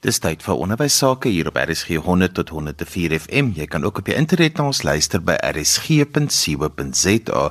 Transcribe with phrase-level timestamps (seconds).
[0.00, 3.50] Dis tyd vir onderwys sake hier op RSG 100 tot 104 FM.
[3.52, 7.42] Jy kan ook op die internet na ons luister by rsg.co.za.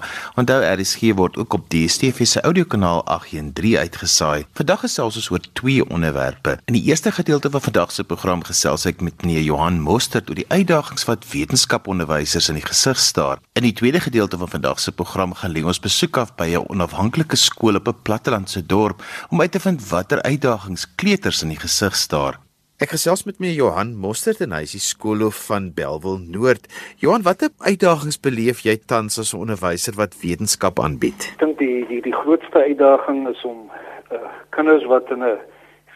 [0.41, 4.47] Onthou RSG word ook op DStv se audiokanaal 813 uitgesaai.
[4.57, 6.55] Vandag gesels ons oor twee onderwerpe.
[6.65, 10.41] In die eerste gedeelte van vandag se program gesels ek met meneer Johan Mostert oor
[10.41, 13.45] die uitdagings wat wetenskaponderwysers in die gesig staar.
[13.53, 16.65] In die tweede gedeelte van vandag se program gaan lê ons besoek af by 'n
[16.65, 21.61] onafhanklike skool op 'n plattelandse dorp om uit te vind watter uitdagings kleuters in die
[21.61, 22.38] gesig staar.
[22.79, 26.69] Ek gesels met meneer Johan Mostert en hy is die skoolhoof van Belwel Noord.
[27.03, 31.27] Johan, watter uitdagings beleef jy tans as 'n onderwyser wat wetenskap aanbied?
[31.35, 33.67] Ek dink die die die grootste uitdaging is om
[34.15, 35.35] uh, kinders wat in 'n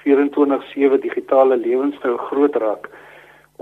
[0.04, 2.91] 24/7 digitale lewenstyl groot raak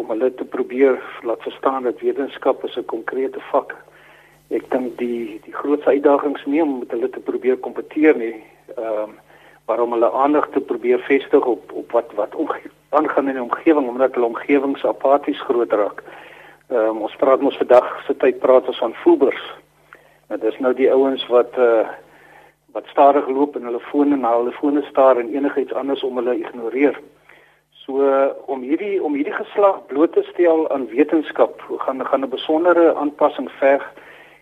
[0.01, 3.77] om hulle te probeer laat verstaan dat wetenskap is 'n konkrete vak.
[4.49, 8.41] Ek dink die die grootste uitdagings nie om met hulle te probeer kompeteer nie,
[8.77, 9.13] ehm um,
[9.67, 13.43] maar om hulle aandag te probeer vestig op op wat wat omgee aangaan in die
[13.43, 16.03] omgewing omdat hulle omgewings apaties groot raak.
[16.69, 19.43] Ehm um, ons praat mos vandag se tyd praat ons van voebers.
[20.27, 21.87] Nou dis nou die ouens wat uh
[22.71, 26.37] wat stadig loop en hulle fone na hulle fone staar en enigiets anders om hulle
[26.39, 26.99] ignoreer.
[27.83, 32.29] So uh, om hierdie om hierdie geslag bloot te stel aan wetenskap gaan gaan 'n
[32.29, 33.83] besondere aanpassing verg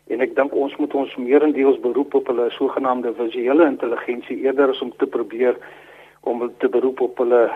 [0.08, 4.82] en ek dink ons moet ons meerendeels beroep op hulle sogenaamde visuele intelligensie eerder as
[4.82, 5.58] om te probeer
[6.22, 7.50] om te beroep op hulle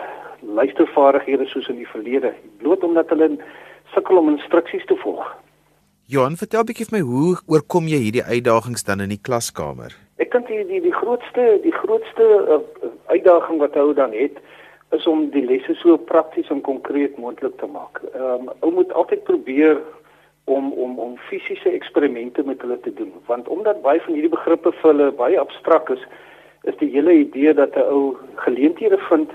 [0.46, 3.38] luistervaardighede soos in die verlede, bloot omdat hulle
[3.94, 5.26] sukkel om instruksies te volg.
[6.06, 9.96] Johan, vertel 'n bietjie vir my hoe oorkom jy hierdie uitdagings dan in die klaskamer?
[10.18, 12.60] Ek dink die die die grootste die grootste uh,
[13.08, 14.38] uitdaging wat ou dan het
[14.92, 18.02] is om die lesse so prakties en konkreet moontlik te maak.
[18.14, 19.82] Ehm um, ou moet altyd probeer
[20.46, 24.72] om om om fisiese eksperimente met hulle te doen, want omdat baie van hierdie begrippe
[24.72, 26.04] vir hulle baie abstrakt is,
[26.64, 29.32] is die hele idee dat 'n ou geleenthede vind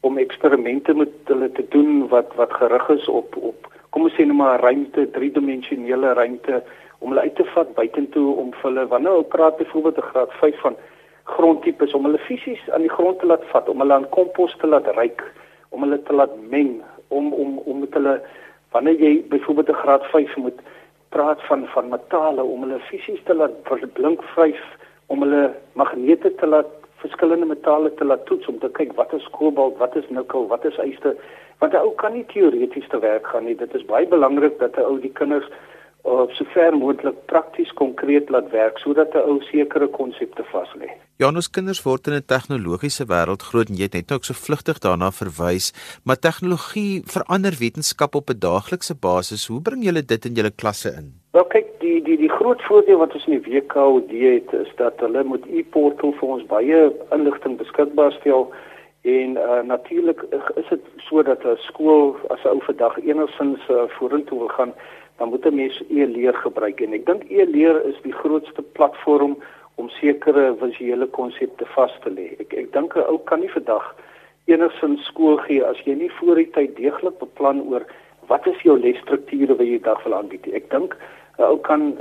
[0.00, 4.24] om eksperimente met hulle te doen wat wat gerig is op op kom ons sê
[4.26, 6.62] net maar ruimte, driedimensionele ruimte
[6.98, 10.32] om hulle uit te vat buitentoe om vir hulle wanneer hulle praat byvoorbeeld 'n graad
[10.40, 10.76] 5 van
[11.36, 14.66] grondtipes om hulle fisies aan die grond te laat vat, om hulle aan kompos te
[14.66, 15.22] laat ryk,
[15.68, 18.20] om hulle te laat meng, om om om met hulle
[18.72, 20.60] wanneer jy byvoorbeeld 'n graad 5 moet
[21.08, 23.54] praat van van metale om hulle fisies te laat
[23.92, 24.62] blink vryf,
[25.06, 29.28] om hulle magnete te laat verskillende metale te laat toets om te kyk wat is
[29.36, 31.16] kobalt, wat is nikkel, wat is yster.
[31.58, 33.56] Want 'n ou kan nie teoreties te werk gaan nie.
[33.56, 35.48] Dit is baie belangrik dat 'n ou die kinders
[36.02, 40.88] op uh, sover moontlik prakties konkreet laat werk sodat 'n ou sekere konsepte vas lê.
[41.16, 44.78] Janus kinders word in 'n tegnologiese wêreld groot en jy het net ook so vlugtig
[44.78, 45.72] daarna verwys,
[46.04, 49.46] maar tegnologie verander wetenskap op 'n daaglikse basis.
[49.46, 51.12] Hoe bring julle dit in julle klasse in?
[51.32, 55.00] Wel kyk, die die die groot voordeel wat ons in die WKOD het is dat
[55.04, 56.80] hulle met e-portal vir ons baie
[57.16, 58.48] inligting beskikbaar stel
[59.08, 60.24] en uh, natuurlik
[60.60, 64.72] is dit sodat 'n skool as 'n ou vandag enigsins uh, vorentoe wil gaan,
[65.18, 69.38] dan moet 'n mens e-leer gebruik en ek dink e-leer is die grootste platform
[69.74, 72.26] om sekere visuele konsepte vas te lê.
[72.42, 73.94] Ek ek dink 'n ou kan nie vandag
[74.46, 77.86] enigsins skool gee as jy nie voor die tyd deeglik beplan oor
[78.28, 80.46] wat is jou lesstrukture wat jy dag wil aanbied.
[80.52, 80.96] Ek dink
[81.38, 81.94] 'n ou kan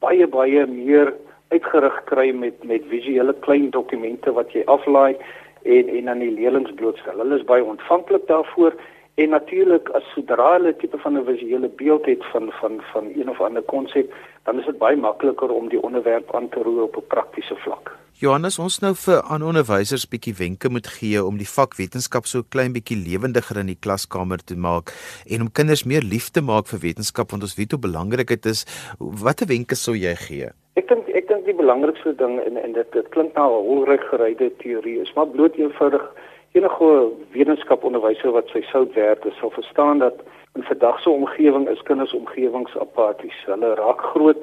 [0.00, 1.14] baie baie meer
[1.52, 5.16] uitgerig kry met met visuele klein dokumente wat jy aflaai
[5.62, 7.18] en en aan die leerlings blootstel.
[7.18, 8.74] Hulle is baie ontvanklik daarvoor
[9.14, 13.30] en natuurlik as sodra hulle tipe van 'n visuele beeld het van van van een
[13.30, 14.14] of ander konsep,
[14.44, 17.96] dan is dit baie makliker om die onderwerp aan te roer op 'n praktiese vlak.
[18.12, 22.42] Johannes, ons nou vir aan onderwysers bietjie wenke moet gee om die vak wetenskap so
[22.48, 24.92] klein bietjie lewendiger in die klaskamer te maak
[25.26, 28.46] en om kinders meer lief te maak vir wetenskap want ons weet hoe belangrik dit
[28.46, 28.64] is.
[28.98, 30.50] Watter wenke sou jy gee?
[30.74, 34.04] Ek dink ek dink die belangrikste ding en en dit dit klink na 'n holryk
[34.12, 36.04] geryde teorie is maar bloot eenvoudig
[36.52, 36.88] enige
[37.32, 40.20] wetenskaponderwyser wat sy sout werd sal verstaan dat
[40.54, 43.38] in vandag se omgewing is kinders omgewingsapaties.
[43.46, 44.42] Hulle raak groot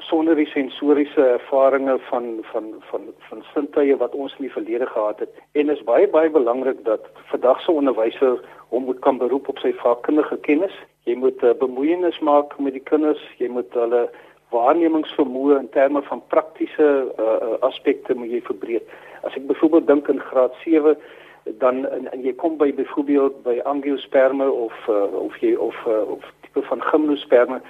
[0.00, 5.20] sonder die sensoriese ervarings van van van van sintuie wat ons in die verlede gehad
[5.20, 8.40] het en is baie baie belangrik dat vandag se onderwyser
[8.72, 10.72] hom moet kan beroep op sy vakkundige kennis.
[11.04, 14.08] Jy moet uh, bemoeienis maak met die kinders, jy moet hulle
[14.54, 18.86] waarnemingsvermoë in terme van praktiese uh, aspekte moet jy verbreek.
[19.22, 20.96] As ek byvoorbeeld dink in graad 7
[21.44, 26.10] dan en, en jy kom by byvoorbeeld by angiosperme of uh, of jy of uh,
[26.10, 27.60] of tipe van gimnosperme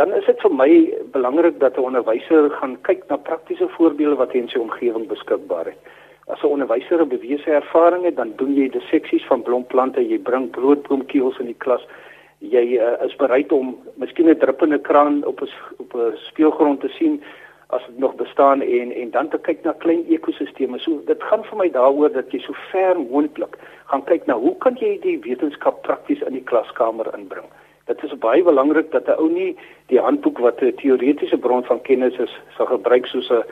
[0.00, 0.70] dan is dit vir my
[1.12, 5.64] belangrik dat 'n onderwyser gaan kyk na praktiese voorbeelde wat hy in sy omgewing beskikbaar
[5.64, 5.80] het.
[6.26, 10.50] As 'n onderwyser 'n bewese ervaring het, dan doen jy disseksies van blomplante, jy bring
[10.50, 11.84] broodbloemkiels in die klas.
[12.38, 16.88] Jy uh, is bereid om miskien 'n druppende kraan op 'n op 'n speelgrond te
[16.88, 17.22] sien
[17.70, 20.78] as dit nog bestaan en en dan te kyk na klein ekosisteme.
[20.78, 23.56] So dit gaan vir my daaroor dat jy so ver moontlik
[23.92, 27.48] gaan kyk na hoe kan jy die wetenskap prakties in die klaskamer inbring.
[27.90, 29.56] Dit is baie belangrik dat 'n ou nie
[29.88, 33.42] die handboek wat 'n teoretiese bron van kennis is, sal gebruik soos 'n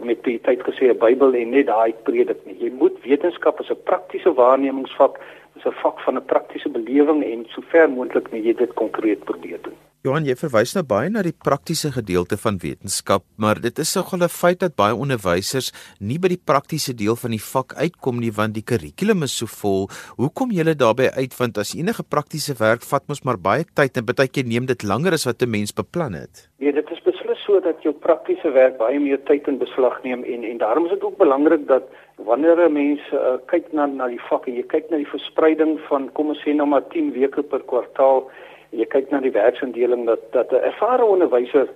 [0.00, 2.56] met die tyd gesê 'n Bybel en net daai predik nie.
[2.58, 5.18] Jy moet wetenskap as 'n praktiese waarnemingsvak,
[5.56, 9.24] as 'n vak van 'n praktiese belewing en so ver moontlik moet jy dit konkreet
[9.24, 9.76] probeer doen.
[10.02, 14.24] Johan, jy verwys nou baie na die praktiese gedeelte van wetenskap, maar dit is nogal
[14.26, 15.70] 'n feit dat baie onderwysers
[16.00, 19.46] nie by die praktiese deel van die vak uitkom nie want die kurrikulum is so
[19.46, 19.86] vol.
[20.18, 23.96] Hoe kom julle daarbey uit want as enige praktiese werk vat mos maar baie tyd
[23.96, 26.50] en baie keer neem dit langer as wat 'n mens beplan het?
[26.58, 30.24] Nee, dit is beslis so dat jou praktiese werk baie meer tyd in beslag neem
[30.24, 31.84] en en daarom is dit ook belangrik dat
[32.16, 35.78] wanneer 'n mens uh, kyk na na die vak en jy kyk na die verspreiding
[35.88, 38.26] van kom ons sê nou maar 10 weke per kwartaal
[38.72, 41.68] jy kyk na die werksindeling dat dat 'n ervare onderwyser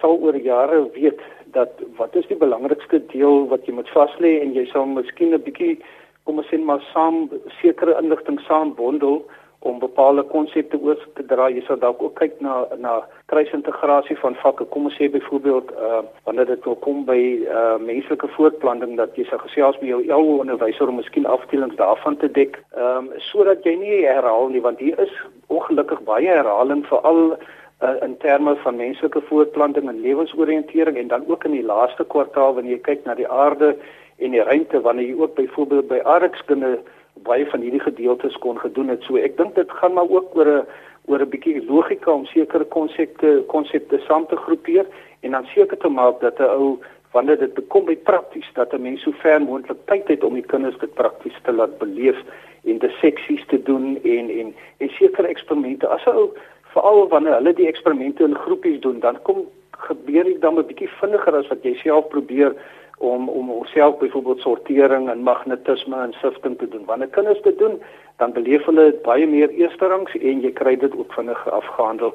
[0.00, 1.20] sal oor jare weet
[1.52, 5.34] dat wat is die belangrikste deel wat jy moet vas lê en jy sal miskien
[5.34, 5.78] 'n bietjie
[6.24, 7.30] kom ons sê maar saam
[7.60, 9.24] sekere inligting saam bondel
[9.58, 11.48] om bepaalde konsepte oor te dra.
[11.50, 13.00] Jy sal dalk ook kyk na na
[13.30, 14.64] kruisintegrasie van vakke.
[14.70, 17.18] Kom ons sê byvoorbeeld uh wanneer dit wil kom by
[17.50, 22.16] uh menslike voortplanting dat jy sal gesels met jou LO onderwyser om miskien afdelings daarvan
[22.16, 22.60] te dek.
[22.76, 25.14] Ehm um, sodat jy nie herhaal nie want hier is
[25.48, 27.34] ongelukkig baie herhaling veral
[27.82, 32.54] uh, in terme van menslike voortplanting en lewensoriëntering en dan ook in die laaste kwartaal
[32.54, 33.74] wanneer jy kyk na die aarde
[34.18, 36.78] en die ruimte wanneer jy ook byvoorbeeld by Arixkunde
[37.22, 39.02] baie van hierdie gedeeltes kon gedoen het.
[39.02, 40.66] So ek dink dit gaan maar ook oor 'n
[41.06, 44.86] oor 'n bietjie logika om sekere konsepte konsepte saam te groepeer
[45.20, 46.78] en dan seker te maak dat 'n ou
[47.12, 50.46] wanneer dit bekom by prakties dat 'n mens so ver moontlik tyd het om die
[50.52, 52.18] kinders dit prakties te laat beleef
[52.64, 55.88] en die seksies te doen en en en sekere eksperimente.
[55.88, 56.28] As 'n ou
[56.62, 59.46] veral wanneer hulle die eksperimente in groepies doen, dan kom
[59.88, 62.54] gebeur dit dan 'n bietjie vinniger as wat jy self probeer
[62.98, 66.84] om om onsself byvoorbeeld sortering en magnetisme en sifting te doen.
[66.84, 67.80] Wanneer kinders dit doen,
[68.16, 72.14] dan beleef hulle dit baie meer eersterangs en jy kry dit ook vinnig afgehandel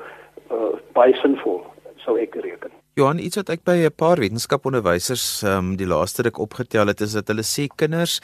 [0.51, 1.63] uh, baie sinvol
[1.95, 2.82] sou ek reken.
[2.94, 7.16] Johan, iets wat ek by 'n paar wetenskaponderwysers um, die laaste ruk opgetel het, is
[7.18, 8.19] dat hulle sê kinders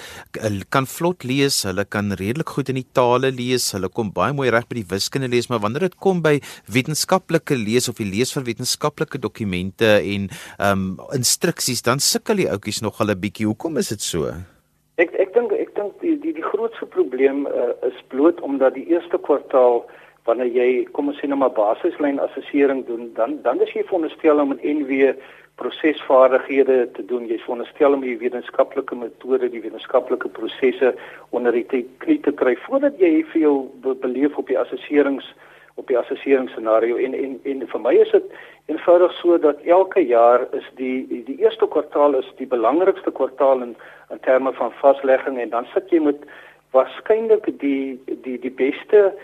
[0.70, 4.52] kan vlot lees, hulle kan redelik goed in die tale lees, hulle kom baie mooi
[4.54, 6.38] reg by die wiskunde lees, maar wanneer dit kom by
[6.70, 10.30] wetenskaplike lees of die lees van wetenskaplike dokumente en
[10.62, 13.50] um instruksies, dan sukkel die ouetjies nog al 'n bietjie.
[13.50, 14.30] Hoekom is dit so?
[15.02, 18.86] Ek ek dink ek dink die die die grootste probleem uh, is bloot omdat die
[18.86, 19.90] eerste kwartaal
[20.28, 24.40] wanneer jy kom ons sê nou maar basislyn assessering doen dan dan is jy veronderstel
[24.40, 25.14] om 'n NW
[25.60, 27.28] prosesvaardighede te doen.
[27.28, 30.94] Jy veronderstel om die wetenskaplike metode die wetenskaplike prosesse
[31.36, 35.28] onder die knie te kry voordat jy vir jou be beleef op die assesserings
[35.80, 36.98] op die assesseringsscenario.
[36.98, 38.32] En en en vir my is dit
[38.72, 43.76] eenvoudig so dat elke jaar is die die eerste kwartaal is die belangrikste kwartaal in
[44.12, 46.24] in terme van vaslegging en dan sit jy met
[46.72, 49.20] waarskynlik die die die beste uh,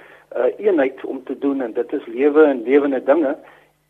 [0.57, 3.35] eenheid om te doen en dit is lewe en lewende dinge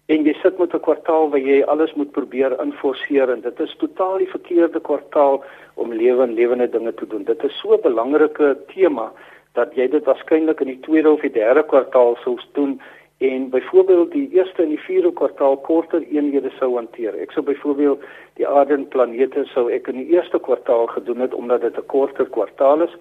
[0.06, 3.76] en jy sit met 'n kwartaal waar jy alles moet probeer inforceer en dit is
[3.78, 5.44] totaal die verkeerde kwartaal
[5.74, 7.24] om lewe en lewende dinge te doen.
[7.24, 9.12] Dit is so 'n belangrike tema
[9.54, 12.82] dat jy dit waarskynlik in die tweede of die derde kwartaal sou doen
[13.18, 17.16] en byvoorbeeld die eerste en die vierde kwartaal korter eenhede sou hanteer.
[17.16, 18.04] Ek sou byvoorbeeld
[18.36, 21.86] die aarde en planete sou ek in die eerste kwartaal gedoen het omdat dit 'n
[21.86, 22.96] korter kwartaal is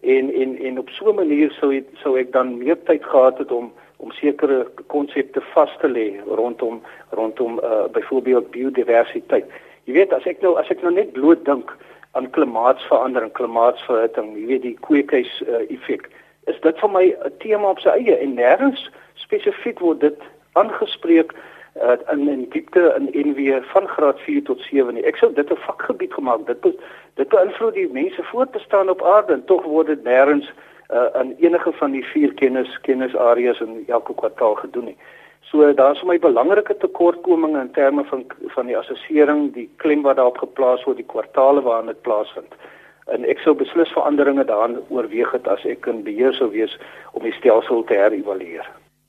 [0.00, 3.38] en en en op so 'n manier sou het, sou ek dan meer tyd gehad
[3.38, 9.44] het om om sekere konsepte vas te lê rondom rondom uh, byvoorbeeld biodiversiteit.
[9.84, 11.76] Jy weet as ek nou as ek nou net bloot dink
[12.12, 16.08] aan klimaatsverandering, klimaatsverhitting, jy weet die kweekhuis uh, effek,
[16.46, 20.18] is dit vir my 'n tema op sy eie en nêrens spesifiek word dit
[20.52, 21.32] aangespreek
[22.10, 25.04] in in diepte in NW van graad 4 tot 7 nie.
[25.04, 26.46] Ek sou dit 'n vakgebied gemaak.
[26.46, 26.62] Dit
[27.14, 30.48] dit beïnvloed die mense voort te staan op aarde en tog word dit nêrens
[30.90, 34.96] uh, in enige van die vier kennis kennisareas in elke kwartaal gedoen nie.
[35.40, 40.16] So daar's vir my belangrike tekortkominge in terme van van die assessering, die klem wat
[40.16, 42.54] daarop geplaas word, die kwartaale waarin dit plaasvind.
[43.06, 46.78] En ek sou beslis veranderinge daarin oorweeg het as ek in beheer sou wees
[47.12, 48.66] om die stelsel te herëvalueer.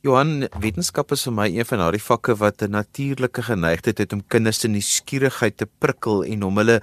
[0.07, 4.21] Johan, wetenskap is vir my een van daardie vakke wat 'n natuurlike geneigtheid het om
[4.33, 6.79] kinders se nuuskierigheid te prikkel en om hulle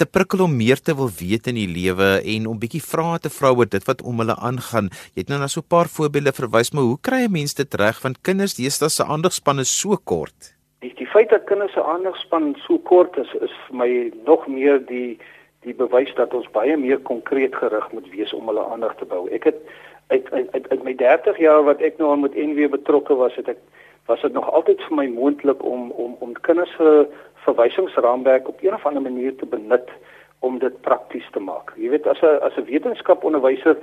[0.00, 3.28] te prikkel om meer te wil weet in die lewe en om bietjie vrae te
[3.28, 4.88] vra oor dit wat om hulle aangaan.
[5.12, 7.74] Jy het nou na so 'n paar voorbeelde verwys, maar hoe kry 'n mens dit
[7.74, 10.56] reg want kinders deesdae se aandagspan is so kort?
[10.80, 14.78] Die, die feit dat kinders se aandagspan so kort is, is vir my nog meer
[14.86, 15.18] die
[15.64, 19.28] die bewys dat ons baie meer konkreet gerig moet wees om hulle aandag te bou.
[19.32, 19.60] Ek het
[20.06, 23.34] uit uit uit, uit my 30 jaar wat ek nou aan met NW betrokke was,
[23.34, 23.58] het ek
[24.06, 27.06] was dit nog altyd vir my moontlik om om om kinders se
[27.44, 29.90] verwysingsraamwerk op een of ander manier te benut
[30.38, 31.72] om dit prakties te maak.
[31.76, 33.76] Jy weet as 'n as 'n wetenskaponderwyser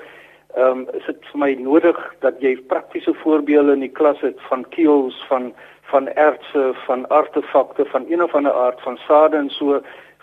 [0.56, 4.40] ehm um, is dit vir my nodig dat jy praktiese voorbeelde in die klas het
[4.50, 5.54] van keels van
[5.92, 9.82] van ertse, van artefakte van een of ander aard van sade en so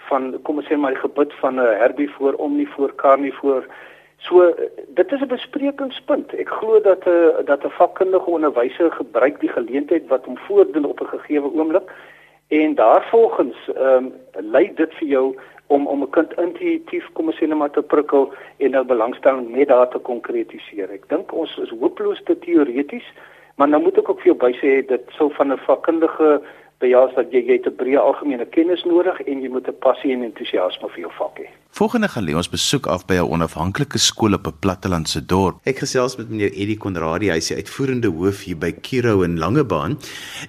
[0.09, 3.67] van kom ons sê maar die gebit van 'n herbivoor, omnivoor, karnivoor.
[4.19, 4.55] So
[4.89, 6.33] dit is 'n besprekingspunt.
[6.35, 10.85] Ek glo dat 'n uh, dat 'n vakkundige onderwyser gebruik die geleentheid wat hom voordoen
[10.85, 11.93] op 'n gegeewe oomblik
[12.49, 14.13] en daarvolgens ehm um,
[14.51, 17.83] lei dit vir jou om om 'n kind intuïtief kom ons sê net maar te
[17.83, 20.91] prikkel en nou belangstelling net daar te konkretiseer.
[20.91, 23.09] Ek dink ons is hopeloos te teoreties,
[23.55, 26.43] maar nou moet ek ook vir jou bysê dit sou van 'n vakkundige
[26.83, 30.23] behels dat jy jy te breë algemene kennis nodig en jy moet 'n passie en
[30.23, 31.49] entoesiasme vir jou vak hê.
[31.71, 35.57] Volgende gaan lê ons besoek af by 'n onafhanklike skool op 'n plattelandse dorp.
[35.65, 39.39] Ek gesels met meneer Eddie Konradi, hy is die uitvoerende hoof hier by Kiro in
[39.39, 39.99] Langebaan.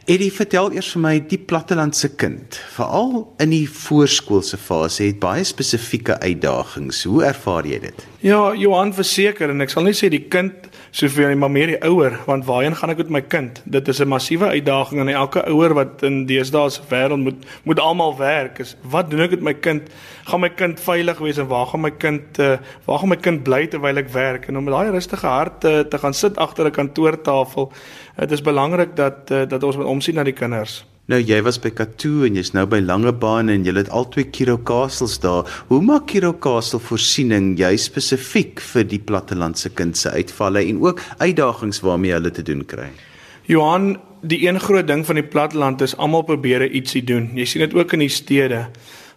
[0.06, 5.44] Eddie, vertel eers vir my die plattelandse kind, veral in die voorskoolse fase, het baie
[5.44, 7.04] spesifieke uitdagings.
[7.04, 8.08] Hoe ervaar jy dit?
[8.22, 10.54] Ja, Johan verseker en ek sal nie sê die kind
[10.92, 13.62] soveel nie, maar meer die ouer, want waarheen gaan ek met my kind?
[13.66, 17.80] Dit is 'n massiewe uitdaging en elke ouer wat in deesdae se wêreld moet moet
[17.80, 18.60] almal werk.
[18.60, 19.90] Is wat doen ek met my kind?
[20.28, 23.44] Gaan my kind veilig wees en waar gaan my kind uh, waar gaan my kind
[23.44, 24.48] bly terwyl ek werk?
[24.48, 27.72] En om met daai rustige hart te, te gaan sit agter 'n kantoortafel,
[28.20, 30.84] dit is belangrik dat uh, dat ons moet omsien na die kinders.
[31.10, 34.60] Nou jy was by Katoo en jy's nou by Langebaan en jy het albei Kiro
[34.62, 35.48] Castles daar.
[35.72, 41.02] Hoe maak Kiro Castle voorsiening jy spesifiek vir die plattelandse kind se uitvalle en ook
[41.18, 42.92] uitdagings waarmee hulle te doen kry?
[43.50, 47.30] Johan, die een groot ding van die platteland is almal probeer ietsie doen.
[47.34, 48.66] Jy sien dit ook in die stede.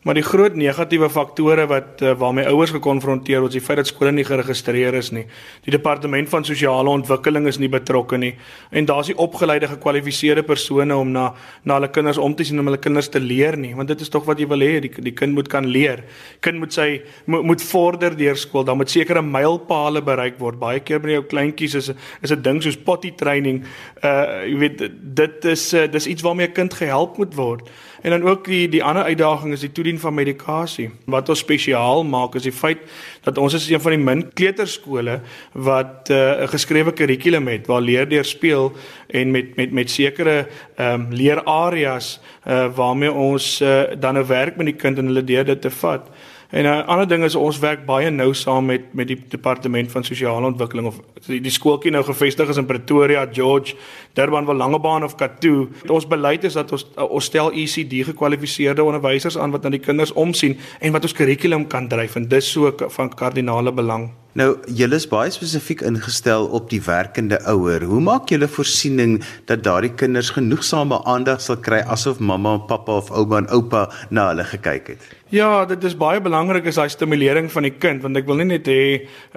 [0.02, 3.86] Maar die groot negatiewe faktore wat uh, waarmee ouers gekonfronteer word, is die feit dat
[3.86, 5.22] skole nie geregistreer is nie.
[5.62, 8.32] Die departement van sosiale ontwikkeling is nie betrokke nie
[8.74, 11.28] en daar's nie opgeleide gekwalifiseerde persone om na
[11.62, 14.10] na hulle kinders om te sien om hulle kinders te leer nie, want dit is
[14.10, 16.02] tog wat jy wil hê, die die kind moet kan leer.
[16.42, 16.88] Kind moet sy
[17.30, 20.58] moet, moet vorder deur skool, dan moet sekere mylpale bereik word.
[20.58, 23.62] Baie keer by jou kleintjies is is 'n ding soos potty training.
[24.02, 27.70] Uh jy weet dit is uh, dis iets waarmee 'n kind gehelp moet word.
[28.02, 30.90] En dan ook die die ander uitdaging is die toedien van medikasie.
[31.06, 32.80] Wat ons spesiaal maak is die feit
[33.24, 35.20] dat ons is een van die min kleuterskole
[35.52, 38.72] wat uh, 'n uh, geskrewe kurrikulum het waar leerders speel
[39.10, 44.26] en met met met sekere ehm um, leerareas uh, waarmee ons uh, dan 'n nou
[44.26, 46.08] werk met die kind en hulle deur dit te vat.
[46.52, 49.90] En 'n uh, ander ding is ons werk baie nou saam met met die departement
[49.90, 53.74] van sosiale ontwikkeling of die, die skooltjie nou gevestig is in Pretoria, George,
[54.12, 55.68] Durban, Langebaan of Katoo.
[55.88, 60.12] Ons beleid is dat ons ons stel ECD gekwalifiseerde onderwysers aan wat na die kinders
[60.12, 64.10] omsien en wat ons kurrikulum kan dryf en dis so van kardinale belang.
[64.32, 67.84] Nou, julle is baie spesifiek ingestel op die werkende ouer.
[67.84, 69.18] Hoe maak julle voorsiening
[69.50, 73.90] dat daardie kinders genoegsame aandag sal kry asof mamma en pappa of ouma en oupa
[74.08, 75.10] na hulle gekyk het?
[75.32, 78.50] Ja, dit is baie belangrik is daai stimulering van die kind want ek wil nie
[78.50, 78.82] net hê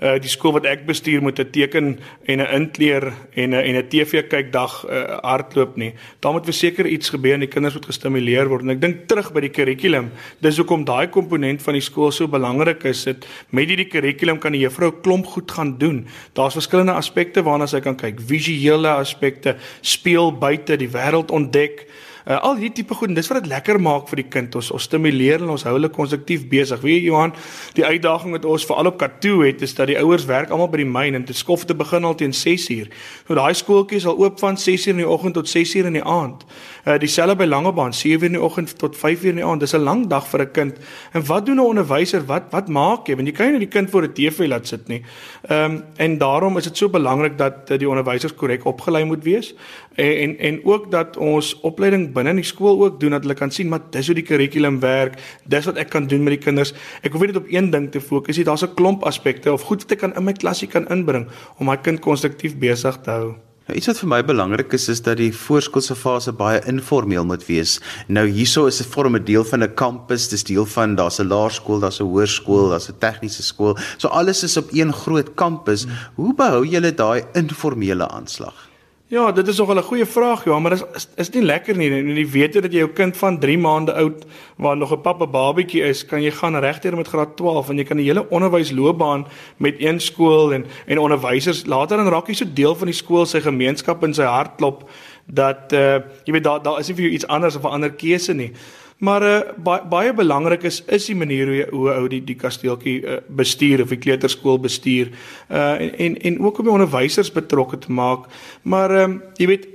[0.03, 1.85] uh, die skool wat ek bestuur moet 'n teken
[2.27, 5.93] en 'n inkleer en 'n en 'n TV kyk dag uh, hardloop nie.
[6.19, 8.63] Daar moet verseker iets gebeur en die kinders moet gestimuleer word.
[8.63, 10.11] En ek dink terug by die kurrikulum.
[10.41, 13.05] Dis hoekom daai komponent van die skool so belangrik is.
[13.05, 16.07] Dit met hierdie kurrikulum kan die juffrou juffrou klomp goed gaan doen.
[16.33, 18.19] Daar's verskillende aspekte waarna sy kan kyk.
[18.19, 21.85] Visuele aspekte, speel buite, die wêreld ontdek.
[22.25, 24.55] Uh, al hierdie tipe goed en dis wat dit lekker maak vir die kind.
[24.57, 26.79] Ons ons stimuleer en ons hou hulle konstruktief besig.
[26.81, 27.35] Weet jy Johan,
[27.77, 30.81] die uitdaging wat ons veral op Katoo het is dat die ouers werk almal by
[30.81, 32.89] die myn en dit skof te begin al teen 6uur.
[33.29, 36.47] Nou daai skooltjie sal oop van 6uur in die oggend tot 6uur in die aand.
[36.85, 39.61] Uh dieselfde by Langebaan, 7uur in die oggend tot 5uur in die aand.
[39.61, 40.79] Dis 'n lang dag vir 'n kind.
[41.13, 42.25] En wat doen 'n onderwyser?
[42.25, 43.15] Wat wat maak jy?
[43.15, 45.03] Want jy kan nie die kind voor 'n TV laat sit nie.
[45.49, 49.53] Ehm um, en daarom is dit so belangrik dat die onderwysers korrek opgelei moet wees
[49.95, 53.37] en en, en ook dat ons opleiding binne in die skool ook doen dat hulle
[53.37, 56.43] kan sien maar dis hoe die kurrikulum werk, dis wat ek kan doen met die
[56.45, 56.73] kinders.
[57.03, 58.47] Ek hoef net op een ding te fokus nie.
[58.47, 61.27] Daar's 'n klomp aspekte of goed wat ek kan in my klasie kan inbring
[61.59, 63.35] om my kind konstruktief besig te hou.
[63.65, 67.45] Nou iets wat vir my belangrik is is dat die voorskoolse fase baie informeel moet
[67.47, 67.79] wees.
[68.07, 71.27] Nou hierso is 'n vorm 'n deel van 'n kampus, dis deel van daar's 'n
[71.27, 73.75] laerskool, daar's 'n hoërskool, daar's 'n tegniese skool.
[73.97, 75.87] So alles is op een groot kampus.
[76.15, 78.74] Hoe behou julle daai informele aanslag?
[79.07, 81.91] Ja, dit is nog 'n goeie vraag, ja, maar is is, is nie lekker nie.
[81.91, 84.25] En jy weet dat jy jou kind van 3 maande oud
[84.57, 87.83] waar nog 'n pappa babatjie is, kan jy gaan regdeur met graad 12 en jy
[87.83, 92.45] kan die hele onderwysloopbaan met een skool en en onderwysers later dan raak jy so
[92.53, 94.89] deel van die skool se gemeenskap in sy hart klop
[95.25, 97.91] dat uh jy weet daar daar is nie vir jou iets anders of 'n ander
[97.91, 98.51] keuse nie.
[98.97, 102.37] Maar uh, baie baie belangrik is is die manier hoe jy hoe ou die die
[102.39, 105.11] kasteeltjie uh, bestuur of die kleuterskool bestuur
[105.49, 108.29] uh en en, en ook om die onderwysers betrokke te maak.
[108.63, 109.67] Maar ehm um, jy weet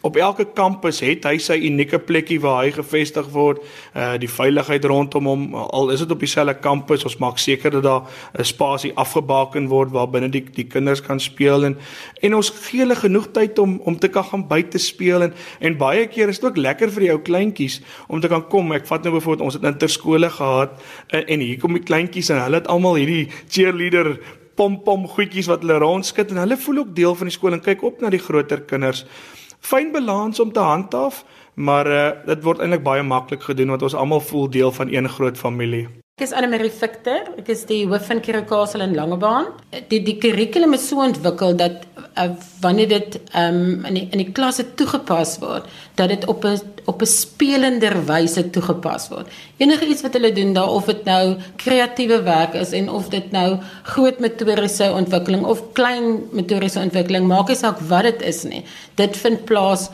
[0.00, 3.60] op elke kampus het hy sy unieke plekkie waar hy gevestig word.
[3.94, 7.84] Uh die veiligheid rondom hom, al is dit op dieselfde kampus, ons maak seker dat
[7.84, 8.02] daar
[8.38, 11.76] 'n spasie afgebaken word waar binne die die kinders kan speel en
[12.22, 15.76] en ons gee hulle genoeg tyd om om te kan gaan buite speel en en
[15.76, 18.72] baie keer is dit ook lekker vir die ou kleintjies om te kan kom.
[18.72, 20.70] Ek vat nou byvoorbeeld ons het interskole gehad
[21.08, 24.18] en, en hier kom die kleintjies en hulle het almal hierdie cheerleader
[24.58, 27.82] pompom goedjies wat hulle rondskit en hulle voel ook deel van die skool en kyk
[27.86, 29.04] op na die groter kinders.
[29.60, 31.24] Fyn balans om te handhaaf,
[31.54, 35.08] maar uh, dit word eintlik baie maklik gedoen want ons almal voel deel van een
[35.08, 35.88] groot familie.
[36.18, 39.52] Ek is Annelie Victor, ek is die hoof van Kirikasel in Langebaan.
[39.90, 41.86] Die die kurrikulum is so ontwikkel dat
[42.18, 46.58] uh, wanneer dit um, in die, in die klasse toegepas word, dat dit op 'n
[46.88, 49.28] op 'n spelender wyse toegepas word.
[49.56, 53.30] Enige iets wat hulle doen daar of dit nou kreatiewe werk is en of dit
[53.30, 58.64] nou groot motoriese ontwikkeling of klein motoriese ontwikkeling, maak nie saak wat dit is nie.
[58.94, 59.88] Dit vind plaas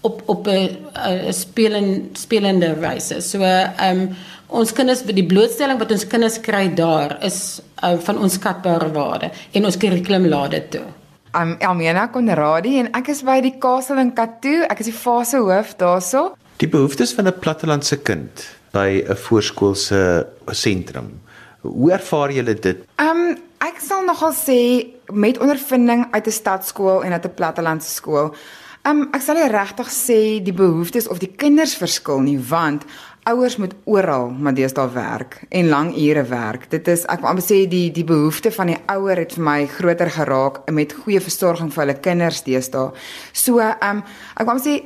[0.00, 3.20] op op 'n spelende spelende wyse.
[3.20, 8.18] So ehm um, ons kinders die blootstelling wat ons kinders kry daar is uh, van
[8.18, 10.86] onskatbare waarde en ons kurrikulum laat dit toe.
[11.32, 14.64] I'm Elmena Konradi en ek is by die Kasteel in Katoo.
[14.66, 16.32] Ek is die fase hoof daarso.
[16.58, 21.20] Die behoeftes van 'n plattelandse kind by 'n voorskoolse sentrum.
[21.62, 22.82] Hoe ervaar julle dit?
[22.98, 28.34] Um ek sal nogal sê met ondervinding uit 'n stadskool en uit 'n plattelandse skool.
[28.82, 32.82] Um ek sal regtig sê die behoeftes of die kinders verskil nie want
[33.28, 36.70] ouers moet oral maar deesdae werk en lang ure werk.
[36.70, 40.10] Dit is ek wil sê die die behoefte van die ouer het vir my groter
[40.10, 42.90] geraak met goeie versorging vir hulle kinders deesdae.
[43.32, 44.02] So ehm um,
[44.36, 44.80] ek wil sê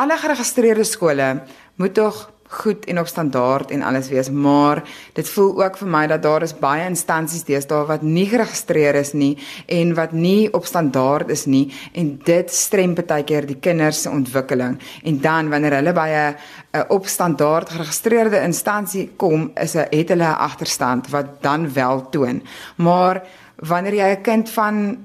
[0.00, 1.30] alle geregistreerde skole
[1.76, 4.82] moet tog goed en op standaard en alles wees, maar
[5.14, 9.12] dit voel ook vir my dat daar is baie instansies deesdae wat nie geregistreer is
[9.14, 9.36] nie
[9.70, 14.10] en wat nie op standaard is nie en dit strem baie keer die kinders se
[14.10, 14.78] ontwikkeling.
[15.04, 20.24] En dan wanneer hulle by 'n op standaard geregistreerde instansie kom, is 'n het hulle
[20.24, 22.42] 'n agterstand wat dan wel toon.
[22.76, 23.22] Maar
[23.56, 24.98] wanneer jy 'n kind van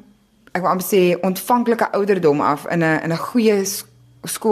[0.52, 3.66] ek wil amper sê ontvanklike ouderdom af in 'n in 'n goeie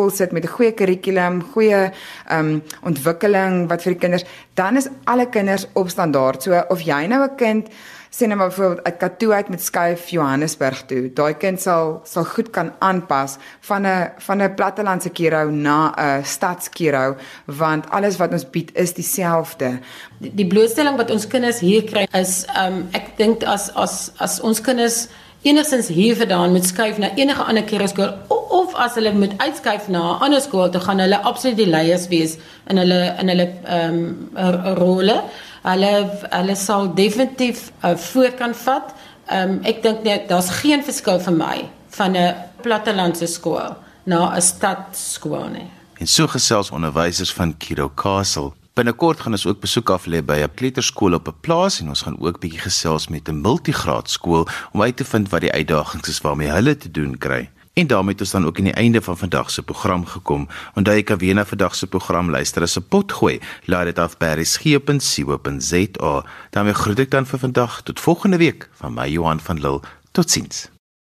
[0.09, 1.91] sit met 'n goeie kurrikulum, goeie
[2.27, 6.43] ehm um, ontwikkeling wat vir die kinders, dan is alle kinders op standaard.
[6.43, 7.69] So of jy nou 'n kind
[8.13, 11.09] sien nou maar byvoorbeeld uit Katoo uit met skuif Johannesburg toe.
[11.13, 16.23] Daai kind sal sal goed kan aanpas van 'n van 'n plattelandse kierou na 'n
[16.23, 19.79] stadskierou want alles wat ons bied is dieselfde.
[20.17, 24.11] Die, die blootstelling wat ons kinders hier kry is ehm um, ek dink as as
[24.17, 25.07] as ons kinders
[25.43, 29.99] enigstens hier vandaan moet skuif na enige ander kerkskool of as hulle moet uitskuif na
[29.99, 32.37] 'n ander skool toe gaan hulle absoluut die leiers wees
[32.69, 33.99] in hulle in hulle ehm
[34.35, 35.17] um, rolle.
[35.63, 35.91] Hulle
[36.29, 38.95] hulle sal definitief uh, voor kan vat.
[39.27, 44.35] Ehm um, ek dink net daar's geen verskil vir my van 'n plattelandse skool na
[44.35, 45.69] 'n stadskool nie.
[45.97, 50.41] En so gesels onderwysers van Kiro Castle Binnekort gaan ons ook besoek af lê by
[50.41, 54.47] 'n kleuterskool op 'n plaas en ons gaan ook bietjie gesels met 'n multigraad skool
[54.71, 57.49] om uit te vind wat die uitdagings is waarmee hulle te doen kry.
[57.73, 60.47] En daarmee het ons dan ook aan die einde van vandag se program gekom.
[60.73, 63.39] Onthou jy kan weer na vandag se program luister as 'n potgooi.
[63.65, 66.23] Laat dit af by resgep.co.za.
[66.49, 69.81] daarmee groet ek dan vir vandag tot volgende week van my Johan van Lille.
[70.11, 70.72] Totsiens.